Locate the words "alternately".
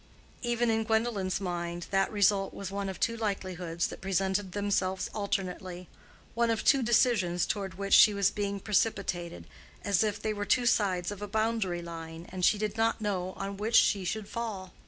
5.13-5.87